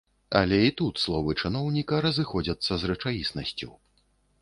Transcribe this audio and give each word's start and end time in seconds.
Але 0.37 0.57
і 0.67 0.71
тут 0.79 1.01
словы 1.03 1.35
чыноўніка 1.41 2.01
разыходзяцца 2.09 2.71
з 2.85 2.93
рэчаіснасцю. 2.93 3.69